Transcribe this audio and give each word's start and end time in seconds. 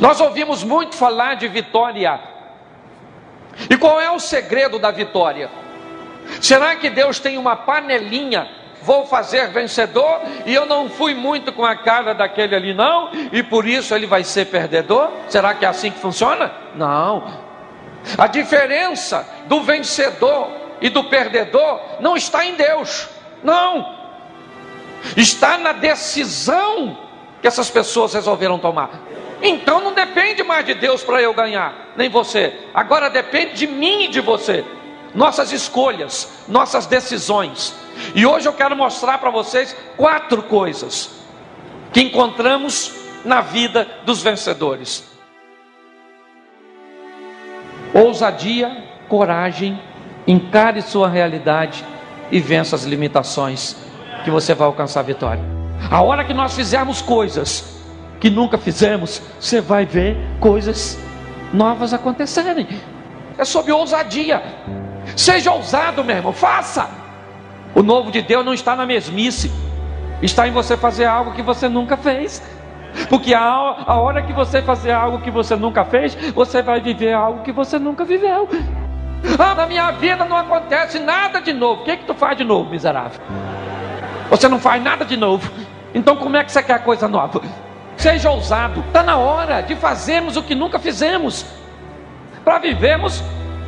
Nós 0.00 0.20
ouvimos 0.20 0.62
muito 0.62 0.94
falar 0.94 1.34
de 1.34 1.48
vitória. 1.48 2.20
E 3.68 3.76
qual 3.76 4.00
é 4.00 4.10
o 4.10 4.18
segredo 4.18 4.78
da 4.78 4.90
vitória? 4.90 5.50
Será 6.40 6.76
que 6.76 6.88
Deus 6.88 7.18
tem 7.18 7.36
uma 7.36 7.56
panelinha? 7.56 8.48
Vou 8.82 9.06
fazer 9.06 9.48
vencedor 9.48 10.20
e 10.44 10.52
eu 10.52 10.66
não 10.66 10.88
fui 10.88 11.14
muito 11.14 11.52
com 11.52 11.64
a 11.64 11.76
cara 11.76 12.14
daquele 12.14 12.56
ali, 12.56 12.74
não, 12.74 13.10
e 13.30 13.40
por 13.42 13.64
isso 13.66 13.94
ele 13.94 14.06
vai 14.06 14.24
ser 14.24 14.46
perdedor? 14.46 15.08
Será 15.28 15.54
que 15.54 15.64
é 15.64 15.68
assim 15.68 15.90
que 15.90 16.00
funciona? 16.00 16.50
Não. 16.74 17.22
A 18.18 18.26
diferença 18.26 19.24
do 19.46 19.60
vencedor 19.60 20.48
e 20.80 20.88
do 20.88 21.04
perdedor 21.04 21.80
não 22.00 22.16
está 22.16 22.44
em 22.44 22.56
Deus, 22.56 23.08
não, 23.44 23.94
está 25.16 25.56
na 25.56 25.70
decisão 25.70 26.98
que 27.40 27.46
essas 27.46 27.70
pessoas 27.70 28.14
resolveram 28.14 28.58
tomar. 28.58 28.90
Então 29.42 29.80
não 29.80 29.92
depende 29.92 30.44
mais 30.44 30.64
de 30.64 30.72
Deus 30.72 31.02
para 31.02 31.20
eu 31.20 31.34
ganhar, 31.34 31.92
nem 31.96 32.08
você. 32.08 32.54
Agora 32.72 33.10
depende 33.10 33.54
de 33.54 33.66
mim 33.66 34.04
e 34.04 34.08
de 34.08 34.20
você. 34.20 34.64
Nossas 35.12 35.52
escolhas, 35.52 36.44
nossas 36.48 36.86
decisões. 36.86 37.74
E 38.14 38.24
hoje 38.24 38.48
eu 38.48 38.52
quero 38.52 38.76
mostrar 38.76 39.18
para 39.18 39.30
vocês 39.30 39.76
quatro 39.96 40.44
coisas 40.44 41.10
que 41.92 42.00
encontramos 42.00 42.94
na 43.24 43.40
vida 43.40 43.86
dos 44.06 44.22
vencedores: 44.22 45.04
ousadia, 47.92 48.84
coragem, 49.08 49.78
encare 50.24 50.80
sua 50.82 51.08
realidade 51.08 51.84
e 52.30 52.38
vença 52.38 52.76
as 52.76 52.84
limitações, 52.84 53.76
que 54.24 54.30
você 54.30 54.54
vai 54.54 54.68
alcançar 54.68 55.00
a 55.00 55.02
vitória. 55.02 55.42
A 55.90 56.00
hora 56.00 56.24
que 56.24 56.32
nós 56.32 56.54
fizermos 56.54 57.02
coisas 57.02 57.81
que 58.22 58.30
nunca 58.30 58.56
fizemos, 58.56 59.20
você 59.40 59.60
vai 59.60 59.84
ver 59.84 60.16
coisas 60.38 60.96
novas 61.52 61.92
acontecerem. 61.92 62.68
É 63.36 63.44
sobre 63.44 63.72
ousadia. 63.72 64.40
Seja 65.16 65.50
ousado, 65.50 66.04
meu 66.04 66.14
irmão, 66.14 66.32
faça. 66.32 66.88
O 67.74 67.82
novo 67.82 68.12
de 68.12 68.22
Deus 68.22 68.44
não 68.44 68.54
está 68.54 68.76
na 68.76 68.86
mesmice, 68.86 69.50
está 70.22 70.46
em 70.46 70.52
você 70.52 70.76
fazer 70.76 71.04
algo 71.04 71.32
que 71.32 71.42
você 71.42 71.68
nunca 71.68 71.96
fez. 71.96 72.40
Porque 73.08 73.34
a, 73.34 73.42
a 73.42 73.98
hora 73.98 74.22
que 74.22 74.32
você 74.32 74.62
fazer 74.62 74.92
algo 74.92 75.18
que 75.18 75.30
você 75.30 75.56
nunca 75.56 75.84
fez, 75.84 76.14
você 76.32 76.62
vai 76.62 76.80
viver 76.80 77.14
algo 77.14 77.42
que 77.42 77.50
você 77.50 77.76
nunca 77.76 78.04
viveu. 78.04 78.48
Ah, 79.36 79.52
na 79.56 79.66
minha 79.66 79.90
vida 79.90 80.24
não 80.26 80.36
acontece 80.36 81.00
nada 81.00 81.40
de 81.40 81.52
novo. 81.52 81.82
O 81.82 81.84
que, 81.84 81.96
que 81.96 82.04
tu 82.04 82.14
faz 82.14 82.38
de 82.38 82.44
novo, 82.44 82.70
miserável? 82.70 83.20
Você 84.30 84.46
não 84.46 84.60
faz 84.60 84.80
nada 84.80 85.04
de 85.04 85.16
novo. 85.16 85.50
Então 85.92 86.14
como 86.14 86.36
é 86.36 86.44
que 86.44 86.52
você 86.52 86.62
quer 86.62 86.84
coisa 86.84 87.08
nova? 87.08 87.42
Seja 88.02 88.32
ousado. 88.32 88.80
Está 88.80 89.00
na 89.00 89.16
hora 89.16 89.60
de 89.60 89.76
fazermos 89.76 90.36
o 90.36 90.42
que 90.42 90.56
nunca 90.56 90.76
fizemos. 90.80 91.46
Para 92.44 92.58
vivermos 92.58 93.22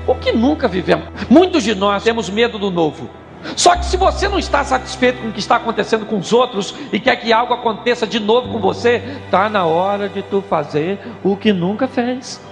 o 0.08 0.14
que 0.16 0.32
nunca 0.32 0.66
vivemos. 0.66 1.06
Muitos 1.30 1.62
de 1.62 1.72
nós 1.72 2.02
temos 2.02 2.28
medo 2.28 2.58
do 2.58 2.68
novo. 2.68 3.08
Só 3.54 3.76
que 3.76 3.84
se 3.84 3.96
você 3.96 4.26
não 4.26 4.36
está 4.36 4.64
satisfeito 4.64 5.22
com 5.22 5.28
o 5.28 5.32
que 5.32 5.38
está 5.38 5.54
acontecendo 5.54 6.04
com 6.04 6.18
os 6.18 6.32
outros 6.32 6.74
e 6.92 6.98
quer 6.98 7.14
que 7.14 7.32
algo 7.32 7.54
aconteça 7.54 8.08
de 8.08 8.18
novo 8.18 8.48
com 8.48 8.58
você, 8.58 9.04
está 9.24 9.48
na 9.48 9.66
hora 9.66 10.08
de 10.08 10.20
tu 10.22 10.42
fazer 10.42 10.98
o 11.22 11.36
que 11.36 11.52
nunca 11.52 11.86
fez. 11.86 12.42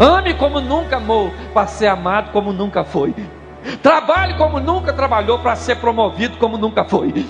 Ame 0.00 0.34
como 0.34 0.60
nunca 0.60 0.96
amou, 0.96 1.30
para 1.54 1.68
ser 1.68 1.86
amado 1.86 2.32
como 2.32 2.52
nunca 2.52 2.82
foi. 2.82 3.14
Trabalhe 3.84 4.34
como 4.34 4.58
nunca 4.58 4.92
trabalhou, 4.92 5.38
para 5.38 5.54
ser 5.54 5.76
promovido 5.76 6.38
como 6.38 6.58
nunca 6.58 6.84
foi. 6.84 7.24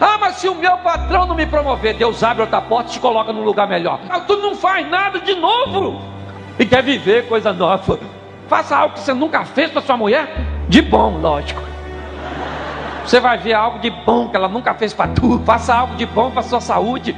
Ah, 0.00 0.18
mas 0.20 0.36
se 0.36 0.48
o 0.48 0.54
meu 0.54 0.76
patrão 0.78 1.26
não 1.26 1.34
me 1.34 1.46
promover, 1.46 1.94
Deus 1.94 2.22
abre 2.22 2.42
outra 2.42 2.60
porta 2.60 2.90
e 2.90 2.92
te 2.92 3.00
coloca 3.00 3.32
num 3.32 3.44
lugar 3.44 3.66
melhor. 3.66 4.00
Ah, 4.08 4.20
tu 4.20 4.36
não 4.36 4.54
faz 4.54 4.88
nada 4.88 5.20
de 5.20 5.34
novo 5.34 6.00
e 6.58 6.66
quer 6.66 6.82
viver 6.82 7.26
coisa 7.28 7.52
nova. 7.52 7.98
Faça 8.48 8.76
algo 8.76 8.94
que 8.94 9.00
você 9.00 9.14
nunca 9.14 9.44
fez 9.44 9.70
para 9.70 9.80
sua 9.80 9.96
mulher, 9.96 10.28
de 10.68 10.82
bom, 10.82 11.18
lógico. 11.18 11.62
Você 13.04 13.18
vai 13.18 13.38
ver 13.38 13.54
algo 13.54 13.78
de 13.78 13.90
bom 13.90 14.28
que 14.28 14.36
ela 14.36 14.48
nunca 14.48 14.74
fez 14.74 14.92
para 14.92 15.10
tu. 15.12 15.40
Faça 15.44 15.74
algo 15.74 15.94
de 15.96 16.04
bom 16.06 16.30
para 16.30 16.42
sua 16.42 16.60
saúde. 16.60 17.16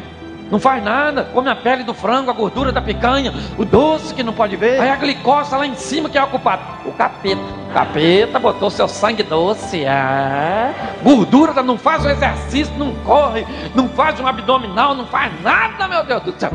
Não 0.53 0.61
faz 0.61 0.85
nada, 0.85 1.25
come 1.33 1.49
a 1.49 1.57
pele 1.57 1.83
do 1.83 1.95
frango, 1.95 2.31
a 2.31 2.35
gordura 2.35 2.71
da 2.71 2.83
picanha, 2.83 3.33
o 3.57 3.65
doce 3.65 4.13
que 4.13 4.23
não 4.23 4.35
pode 4.35 4.55
ver. 4.55 4.79
Aí 4.79 4.91
a 4.91 4.97
glicose 4.97 5.55
lá 5.55 5.67
em 5.67 5.75
cima 5.75 6.11
que 6.11 6.19
é 6.19 6.23
ocupado. 6.23 6.63
O 6.85 6.93
capeta. 6.93 7.41
O 7.41 7.73
capeta 7.73 8.39
botou 8.39 8.69
seu 8.69 8.87
sangue 8.87 9.23
doce. 9.23 9.87
Ah. 9.87 10.75
Gordura, 11.03 11.63
não 11.63 11.79
faz 11.79 12.05
o 12.05 12.11
exercício, 12.11 12.71
não 12.77 12.95
corre, 12.97 13.47
não 13.75 13.89
faz 13.89 14.21
um 14.21 14.27
abdominal, 14.27 14.95
não 14.95 15.07
faz 15.07 15.33
nada, 15.41 15.89
meu 15.89 16.05
Deus 16.05 16.23
do 16.23 16.39
céu. 16.39 16.51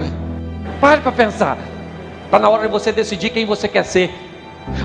Pare 0.80 1.02
para 1.02 1.12
pensar. 1.12 1.58
Está 2.24 2.38
na 2.38 2.50
hora 2.50 2.68
de 2.68 2.72
você 2.72 2.92
decidir 2.92 3.32
quem 3.32 3.48
você 3.48 3.68
quer 3.68 3.84
ser. 3.84 4.14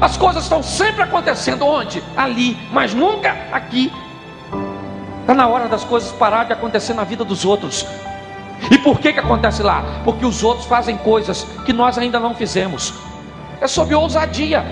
As 0.01 0.17
coisas 0.17 0.45
estão 0.45 0.63
sempre 0.63 1.03
acontecendo 1.03 1.67
onde? 1.67 2.03
Ali, 2.17 2.57
mas 2.73 2.95
nunca 2.95 3.37
aqui. 3.53 3.93
Está 5.21 5.35
na 5.35 5.47
hora 5.47 5.69
das 5.69 5.85
coisas 5.85 6.11
parar 6.13 6.45
de 6.45 6.55
acontecer 6.55 6.95
na 6.95 7.05
vida 7.05 7.27
dos 7.27 7.45
outros. 7.45 7.87
E 8.71 8.79
por 8.79 9.01
que, 9.01 9.13
que 9.13 9.21
acontece 9.21 9.63
lá? 9.63 9.85
Porque 10.05 10.25
os 10.25 10.43
outros 10.43 10.67
fazem 10.67 10.97
coisas 10.97 11.45
que 11.65 11.73
nós 11.73 11.99
ainda 11.99 12.21
não 12.21 12.35
fizemos. 12.35 12.95
É 13.61 13.67
sobre 13.67 13.95
ousadia. 13.95 14.65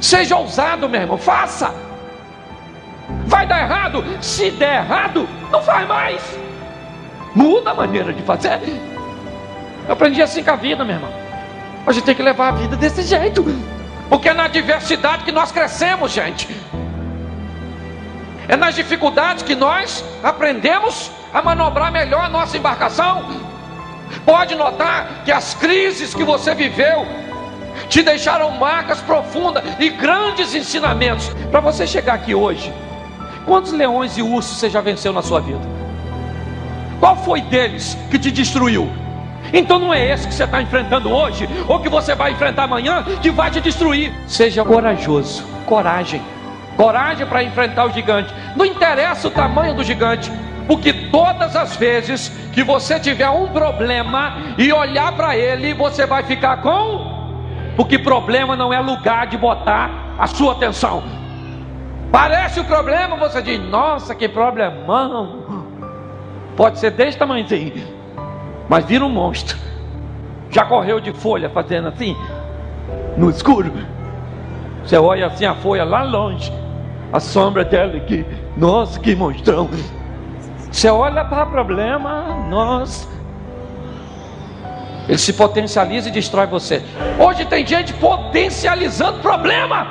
Seja 0.00 0.36
ousado, 0.36 0.88
meu 0.88 1.00
irmão, 1.00 1.16
faça. 1.18 1.74
Vai 3.26 3.46
dar 3.46 3.62
errado? 3.62 4.04
Se 4.20 4.50
der 4.50 4.84
errado, 4.84 5.28
não 5.50 5.62
faz 5.62 5.86
mais. 5.88 6.38
Muda 7.34 7.70
a 7.70 7.74
maneira 7.74 8.12
de 8.12 8.22
fazer. 8.22 8.60
Eu 9.86 9.92
aprendi 9.92 10.22
assim 10.22 10.42
com 10.42 10.50
a 10.50 10.56
vida, 10.56 10.84
meu 10.84 10.96
irmão. 10.96 11.12
A 11.86 11.92
gente 11.92 12.04
tem 12.04 12.14
que 12.14 12.22
levar 12.22 12.48
a 12.48 12.52
vida 12.52 12.76
desse 12.76 13.02
jeito. 13.02 13.44
Porque 14.08 14.28
é 14.28 14.34
na 14.34 14.44
adversidade 14.44 15.24
que 15.24 15.32
nós 15.32 15.50
crescemos, 15.50 16.12
gente. 16.12 16.48
É 18.48 18.56
nas 18.56 18.74
dificuldades 18.74 19.42
que 19.42 19.54
nós 19.54 20.04
aprendemos 20.22 21.10
a 21.34 21.42
manobrar 21.42 21.90
melhor 21.90 22.24
a 22.24 22.28
nossa 22.28 22.56
embarcação. 22.56 23.24
Pode 24.24 24.54
notar 24.54 25.24
que 25.24 25.32
as 25.32 25.52
crises 25.54 26.14
que 26.14 26.22
você 26.22 26.54
viveu 26.54 27.04
te 27.88 28.02
deixaram 28.02 28.52
marcas 28.52 29.00
profundas 29.00 29.64
e 29.80 29.90
grandes 29.90 30.54
ensinamentos 30.54 31.28
para 31.50 31.58
você 31.58 31.86
chegar 31.86 32.14
aqui 32.14 32.34
hoje. 32.34 32.72
Quantos 33.44 33.72
leões 33.72 34.16
e 34.16 34.22
ursos 34.22 34.58
você 34.58 34.70
já 34.70 34.80
venceu 34.80 35.12
na 35.12 35.22
sua 35.22 35.40
vida? 35.40 35.60
Qual 37.00 37.16
foi 37.16 37.40
deles 37.40 37.98
que 38.10 38.18
te 38.18 38.30
destruiu? 38.30 38.88
Então 39.52 39.78
não 39.78 39.92
é 39.92 40.12
esse 40.12 40.28
que 40.28 40.34
você 40.34 40.44
está 40.44 40.62
enfrentando 40.62 41.10
hoje, 41.10 41.48
ou 41.68 41.80
que 41.80 41.88
você 41.88 42.14
vai 42.14 42.32
enfrentar 42.32 42.64
amanhã, 42.64 43.04
que 43.20 43.30
vai 43.30 43.50
te 43.50 43.60
destruir. 43.60 44.12
Seja 44.26 44.64
corajoso, 44.64 45.44
coragem, 45.66 46.22
coragem 46.76 47.26
para 47.26 47.42
enfrentar 47.42 47.84
o 47.84 47.92
gigante. 47.92 48.32
Não 48.56 48.64
interessa 48.64 49.28
o 49.28 49.30
tamanho 49.30 49.74
do 49.74 49.84
gigante, 49.84 50.32
porque 50.66 50.92
todas 51.10 51.54
as 51.54 51.76
vezes 51.76 52.28
que 52.52 52.62
você 52.62 52.98
tiver 52.98 53.28
um 53.28 53.48
problema 53.48 54.54
e 54.56 54.72
olhar 54.72 55.12
para 55.16 55.36
ele, 55.36 55.74
você 55.74 56.06
vai 56.06 56.22
ficar 56.22 56.62
com. 56.62 57.12
Porque 57.76 57.98
problema 57.98 58.56
não 58.56 58.72
é 58.72 58.80
lugar 58.80 59.26
de 59.26 59.36
botar 59.36 60.14
a 60.18 60.26
sua 60.26 60.52
atenção. 60.52 61.02
Parece 62.10 62.60
o 62.60 62.64
problema, 62.64 63.16
você 63.16 63.42
diz: 63.42 63.60
Nossa, 63.60 64.14
que 64.14 64.28
problemão. 64.28 65.44
Pode 66.56 66.78
ser 66.78 66.92
desse 66.92 67.18
tamanhozinho, 67.18 67.72
mas 68.68 68.84
vira 68.84 69.04
um 69.04 69.08
monstro. 69.08 69.58
Já 70.50 70.64
correu 70.64 71.00
de 71.00 71.12
folha 71.12 71.50
fazendo 71.50 71.88
assim, 71.88 72.16
no 73.16 73.28
escuro. 73.28 73.72
Você 74.84 74.96
olha 74.96 75.26
assim 75.26 75.44
a 75.44 75.54
folha 75.56 75.82
lá 75.82 76.04
longe, 76.04 76.52
a 77.12 77.18
sombra 77.18 77.64
dela 77.64 77.96
aqui. 77.96 78.24
Nossa, 78.56 79.00
que 79.00 79.16
monstrão. 79.16 79.68
Você 80.74 80.88
olha 80.88 81.24
para 81.24 81.44
o 81.44 81.50
problema, 81.52 82.44
nós. 82.48 83.08
Ele 85.08 85.16
se 85.16 85.32
potencializa 85.32 86.08
e 86.08 86.12
destrói 86.12 86.48
você. 86.48 86.82
Hoje 87.16 87.44
tem 87.44 87.64
gente 87.64 87.92
potencializando 87.92 89.20
problema. 89.20 89.86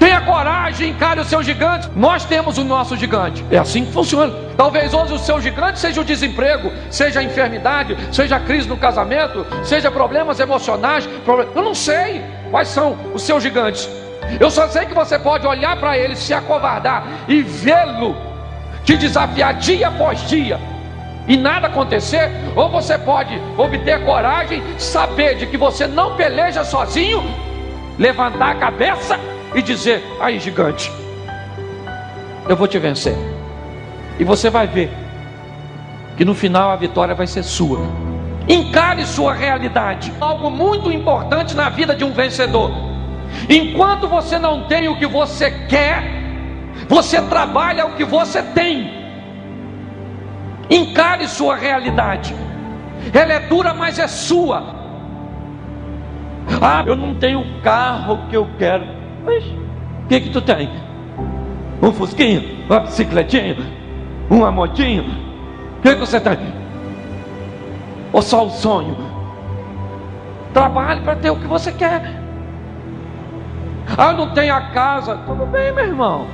Tenha 0.00 0.20
coragem, 0.22 0.90
encare 0.90 1.20
o 1.20 1.24
seu 1.24 1.44
gigante. 1.44 1.88
Nós 1.94 2.24
temos 2.24 2.58
o 2.58 2.64
nosso 2.64 2.96
gigante. 2.96 3.44
É 3.52 3.58
assim 3.58 3.84
que 3.84 3.92
funciona. 3.92 4.34
Talvez 4.56 4.92
hoje 4.92 5.12
o 5.12 5.18
seu 5.18 5.40
gigante 5.40 5.78
seja 5.78 6.00
o 6.00 6.04
desemprego, 6.04 6.72
seja 6.90 7.20
a 7.20 7.22
enfermidade, 7.22 7.96
seja 8.12 8.34
a 8.34 8.40
crise 8.40 8.68
no 8.68 8.76
casamento, 8.76 9.46
seja 9.62 9.92
problemas 9.92 10.40
emocionais. 10.40 11.08
Eu 11.54 11.62
não 11.62 11.74
sei 11.74 12.20
quais 12.50 12.66
são 12.66 12.98
os 13.14 13.22
seus 13.22 13.44
gigantes. 13.44 13.88
Eu 14.40 14.50
só 14.50 14.66
sei 14.66 14.86
que 14.86 14.94
você 14.94 15.20
pode 15.20 15.46
olhar 15.46 15.76
para 15.76 15.96
ele, 15.96 16.16
se 16.16 16.34
acovardar 16.34 17.06
e 17.28 17.42
vê-lo 17.42 18.33
te 18.84 18.96
desafiar 18.96 19.54
dia 19.54 19.88
após 19.88 20.28
dia 20.28 20.58
e 21.26 21.36
nada 21.36 21.68
acontecer, 21.68 22.30
ou 22.54 22.68
você 22.68 22.98
pode 22.98 23.40
obter 23.56 24.04
coragem, 24.04 24.62
saber 24.78 25.36
de 25.36 25.46
que 25.46 25.56
você 25.56 25.86
não 25.86 26.16
peleja 26.16 26.64
sozinho, 26.64 27.22
levantar 27.98 28.50
a 28.50 28.54
cabeça 28.56 29.18
e 29.54 29.62
dizer: 29.62 30.04
aí, 30.20 30.38
gigante, 30.38 30.92
eu 32.46 32.56
vou 32.56 32.68
te 32.68 32.78
vencer. 32.78 33.16
E 34.18 34.24
você 34.24 34.50
vai 34.50 34.66
ver 34.66 34.92
que 36.16 36.24
no 36.24 36.34
final 36.34 36.70
a 36.70 36.76
vitória 36.76 37.14
vai 37.14 37.26
ser 37.26 37.42
sua. 37.42 37.80
Encare 38.46 39.06
sua 39.06 39.32
realidade. 39.32 40.12
Algo 40.20 40.50
muito 40.50 40.92
importante 40.92 41.56
na 41.56 41.70
vida 41.70 41.96
de 41.96 42.04
um 42.04 42.12
vencedor. 42.12 42.70
Enquanto 43.48 44.06
você 44.06 44.38
não 44.38 44.64
tem 44.64 44.88
o 44.88 44.96
que 44.96 45.06
você 45.06 45.50
quer, 45.50 46.23
você 46.88 47.20
trabalha 47.22 47.86
o 47.86 47.94
que 47.94 48.04
você 48.04 48.42
tem. 48.42 49.04
Encare 50.70 51.28
sua 51.28 51.56
realidade. 51.56 52.34
Ela 53.12 53.34
é 53.34 53.40
dura, 53.40 53.74
mas 53.74 53.98
é 53.98 54.06
sua. 54.06 54.74
Ah, 56.60 56.84
eu 56.86 56.96
não 56.96 57.14
tenho 57.14 57.40
o 57.40 57.60
carro 57.62 58.18
que 58.28 58.36
eu 58.36 58.48
quero. 58.58 58.84
Mas 59.24 59.44
o 59.44 60.06
que 60.08 60.20
que 60.20 60.30
tu 60.30 60.40
tem? 60.40 60.70
Um 61.82 61.92
fusquinho, 61.92 62.64
uma 62.66 62.80
bicicletinha, 62.80 63.56
uma 64.30 64.50
motinha. 64.50 65.02
O 65.02 65.82
que 65.82 65.94
que 65.94 66.00
você 66.00 66.20
tem? 66.20 66.38
Ou 68.12 68.22
só 68.22 68.46
o 68.46 68.50
sonho? 68.50 68.96
Trabalhe 70.52 71.00
para 71.00 71.16
ter 71.16 71.30
o 71.30 71.36
que 71.36 71.46
você 71.46 71.72
quer. 71.72 72.24
Ah, 73.98 74.12
não 74.12 74.30
tem 74.30 74.50
a 74.50 74.60
casa. 74.70 75.16
Tudo 75.26 75.44
bem, 75.46 75.72
meu 75.72 75.84
irmão. 75.84 76.26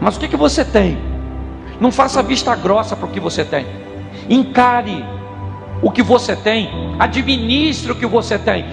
Mas 0.00 0.16
o 0.16 0.20
que, 0.20 0.28
que 0.28 0.36
você 0.36 0.64
tem? 0.64 0.98
Não 1.80 1.92
faça 1.92 2.22
vista 2.22 2.54
grossa 2.56 2.96
para 2.96 3.06
o 3.06 3.10
que 3.10 3.20
você 3.20 3.44
tem. 3.44 3.66
Encare 4.28 5.04
o 5.82 5.90
que 5.90 6.02
você 6.02 6.34
tem. 6.34 6.70
Administre 6.98 7.92
o 7.92 7.94
que 7.94 8.06
você 8.06 8.38
tem. 8.38 8.64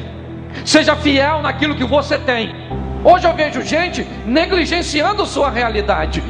Seja 0.66 0.96
fiel 0.96 1.42
naquilo 1.42 1.76
que 1.76 1.84
você 1.84 2.18
tem. 2.18 2.56
Hoje 3.04 3.28
eu 3.28 3.34
vejo 3.34 3.62
gente 3.62 4.08
negligenciando 4.26 5.26
sua 5.26 5.50
realidade. 5.50 6.24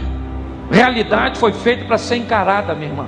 Realidade 0.70 1.40
foi 1.40 1.54
feita 1.54 1.86
para 1.86 1.98
ser 1.98 2.18
encarada, 2.18 2.76
minha 2.76 2.90
irmã. 2.90 3.08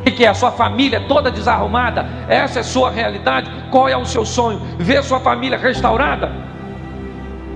O 0.00 0.02
que 0.02 0.24
é? 0.24 0.28
A 0.28 0.34
sua 0.34 0.50
família 0.50 1.00
toda 1.08 1.30
desarrumada? 1.30 2.06
Essa 2.28 2.58
é 2.58 2.60
a 2.60 2.64
sua 2.64 2.90
realidade? 2.90 3.50
Qual 3.70 3.88
é 3.88 3.96
o 3.96 4.04
seu 4.04 4.24
sonho? 4.24 4.60
Ver 4.78 5.02
sua 5.02 5.20
família 5.20 5.58
restaurada? 5.58 6.32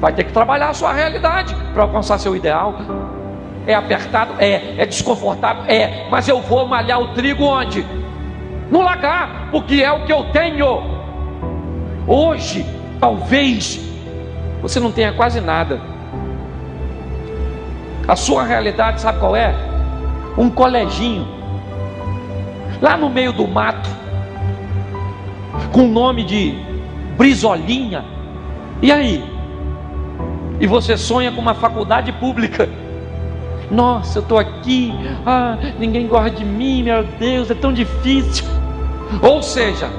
Vai 0.00 0.12
ter 0.12 0.24
que 0.24 0.32
trabalhar 0.32 0.70
a 0.70 0.74
sua 0.74 0.92
realidade 0.92 1.54
para 1.72 1.82
alcançar 1.82 2.18
seu 2.18 2.36
ideal. 2.36 2.74
É 3.66 3.74
apertado? 3.74 4.34
É. 4.38 4.74
É 4.78 4.86
desconfortável? 4.86 5.64
É. 5.66 6.06
Mas 6.10 6.28
eu 6.28 6.40
vou 6.40 6.66
malhar 6.66 7.00
o 7.00 7.08
trigo 7.08 7.44
onde? 7.44 7.84
No 8.70 8.82
lagar, 8.82 9.48
porque 9.50 9.82
é 9.82 9.90
o 9.92 10.04
que 10.04 10.12
eu 10.12 10.24
tenho. 10.24 10.82
Hoje, 12.06 12.66
talvez, 13.00 13.80
você 14.60 14.78
não 14.80 14.92
tenha 14.92 15.12
quase 15.12 15.40
nada. 15.40 15.80
A 18.06 18.16
sua 18.16 18.44
realidade, 18.44 19.00
sabe 19.00 19.18
qual 19.18 19.34
é? 19.34 19.54
Um 20.36 20.50
coleginho 20.50 21.26
lá 22.80 22.96
no 22.96 23.08
meio 23.08 23.32
do 23.32 23.46
mato, 23.46 23.88
com 25.72 25.84
o 25.84 25.88
nome 25.88 26.24
de 26.24 26.54
Brizolinha. 27.16 28.04
E 28.82 28.92
aí? 28.92 29.24
E 30.60 30.66
você 30.66 30.96
sonha 30.96 31.32
com 31.32 31.40
uma 31.40 31.54
faculdade 31.54 32.12
pública. 32.12 32.68
Nossa, 33.70 34.18
eu 34.18 34.22
estou 34.22 34.38
aqui, 34.38 34.92
ah, 35.24 35.56
ninguém 35.78 36.06
gosta 36.06 36.30
de 36.30 36.44
mim, 36.44 36.82
meu 36.82 37.04
Deus, 37.18 37.50
é 37.50 37.54
tão 37.54 37.72
difícil. 37.72 38.44
Ou 39.22 39.42
seja, 39.42 39.90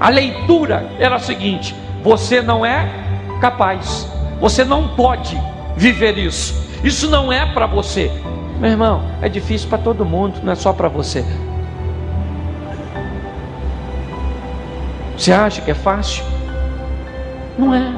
a 0.00 0.08
leitura 0.08 0.90
era 0.98 1.16
a 1.16 1.18
seguinte: 1.18 1.74
você 2.02 2.42
não 2.42 2.66
é 2.66 2.88
capaz, 3.40 4.08
você 4.40 4.64
não 4.64 4.88
pode 4.88 5.40
viver 5.76 6.18
isso, 6.18 6.54
isso 6.82 7.08
não 7.10 7.32
é 7.32 7.46
para 7.46 7.66
você. 7.66 8.10
Meu 8.58 8.70
irmão, 8.70 9.02
é 9.20 9.28
difícil 9.28 9.68
para 9.68 9.78
todo 9.78 10.04
mundo, 10.04 10.40
não 10.42 10.52
é 10.52 10.56
só 10.56 10.72
para 10.72 10.88
você. 10.88 11.24
Você 15.16 15.32
acha 15.32 15.60
que 15.60 15.70
é 15.70 15.74
fácil? 15.74 16.24
Não 17.58 17.74
é. 17.74 17.92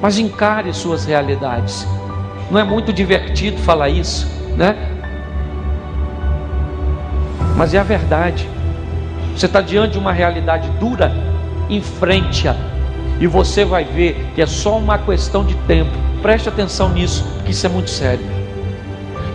Mas 0.00 0.18
encare 0.18 0.72
suas 0.72 1.04
realidades. 1.04 1.86
Não 2.50 2.60
é 2.60 2.64
muito 2.64 2.92
divertido 2.92 3.58
falar 3.58 3.88
isso, 3.88 4.26
né? 4.56 4.76
Mas 7.56 7.74
é 7.74 7.78
a 7.78 7.82
verdade. 7.82 8.48
Você 9.34 9.46
está 9.46 9.60
diante 9.60 9.92
de 9.92 9.98
uma 9.98 10.12
realidade 10.12 10.68
dura, 10.78 11.12
enfrente-a. 11.68 12.54
E 13.20 13.26
você 13.26 13.64
vai 13.64 13.84
ver 13.84 14.30
que 14.34 14.42
é 14.42 14.46
só 14.46 14.76
uma 14.76 14.98
questão 14.98 15.44
de 15.44 15.54
tempo. 15.66 15.90
Preste 16.20 16.48
atenção 16.48 16.88
nisso, 16.90 17.24
porque 17.34 17.52
isso 17.52 17.66
é 17.66 17.68
muito 17.68 17.90
sério. 17.90 18.24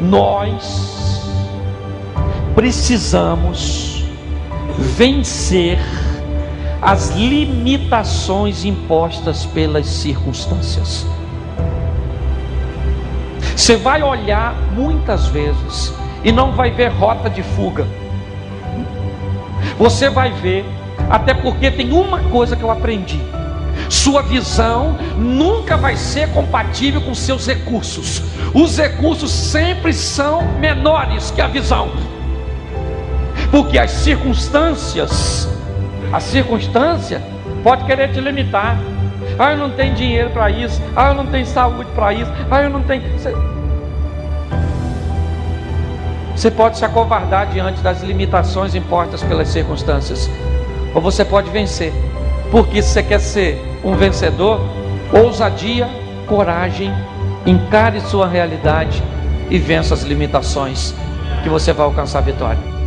Nós 0.02 1.22
precisamos 2.56 4.04
vencer 4.78 5.80
as 6.82 7.10
limitações 7.12 8.64
impostas 8.64 9.46
pelas 9.46 9.86
circunstâncias. 9.86 11.06
Você 13.60 13.76
vai 13.76 14.02
olhar 14.02 14.56
muitas 14.72 15.28
vezes 15.28 15.94
e 16.24 16.32
não 16.32 16.54
vai 16.54 16.72
ver 16.72 16.88
rota 16.88 17.30
de 17.30 17.44
fuga. 17.44 17.86
Você 19.78 20.10
vai 20.10 20.32
ver, 20.32 20.64
até 21.10 21.34
porque 21.34 21.70
tem 21.70 21.92
uma 21.92 22.20
coisa 22.30 22.56
que 22.56 22.64
eu 22.64 22.72
aprendi: 22.72 23.20
sua 23.90 24.22
visão 24.22 24.98
nunca 25.18 25.76
vai 25.76 25.98
ser 25.98 26.30
compatível 26.30 27.02
com 27.02 27.14
seus 27.14 27.46
recursos. 27.46 28.24
Os 28.54 28.78
recursos 28.78 29.30
sempre 29.30 29.92
são 29.92 30.42
menores 30.60 31.30
que 31.30 31.42
a 31.42 31.48
visão, 31.48 31.90
porque 33.52 33.78
as 33.78 33.92
circunstâncias 33.92 35.50
a 36.14 36.22
circunstância 36.22 37.22
pode 37.62 37.84
querer 37.84 38.14
te 38.14 38.22
limitar. 38.22 38.80
Ah, 39.38 39.52
eu 39.52 39.58
não 39.58 39.70
tenho 39.72 39.94
dinheiro 39.96 40.30
para 40.30 40.50
isso. 40.50 40.82
Ah, 40.96 41.10
eu 41.10 41.16
não 41.16 41.26
tenho 41.26 41.46
saúde 41.46 41.90
para 41.96 42.14
isso. 42.14 42.32
Ah, 42.50 42.62
eu 42.62 42.70
não 42.70 42.82
tenho. 42.84 43.02
Você... 43.18 43.34
você 46.36 46.52
pode 46.52 46.78
se 46.78 46.86
acovardar 46.86 47.48
diante 47.48 47.82
das 47.82 48.02
limitações 48.02 48.76
impostas 48.76 49.22
pelas 49.24 49.48
circunstâncias. 49.50 50.30
Ou 50.94 51.02
você 51.02 51.24
pode 51.24 51.50
vencer. 51.50 51.94
Porque 52.52 52.82
se 52.82 52.90
você 52.90 53.04
quer 53.04 53.20
ser 53.20 53.80
um 53.84 53.96
vencedor, 53.96 54.60
ousadia, 55.14 55.88
coragem, 56.28 56.94
encare 57.46 58.02
sua 58.02 58.28
realidade 58.28 59.04
e 59.50 59.58
vença 59.58 59.94
as 59.94 60.04
limitações 60.04 60.94
que 61.44 61.50
você 61.50 61.74
vai 61.74 61.86
alcançar 61.86 62.20
a 62.20 62.22
vitória. 62.22 62.79